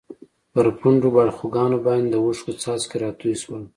پر 0.53 0.65
پڼډو 0.79 1.09
باړخوګانو 1.15 1.77
باندې 1.85 2.07
د 2.11 2.15
اوښکو 2.23 2.51
څاڅکي 2.61 2.97
راتوی 3.03 3.35
شول. 3.41 3.63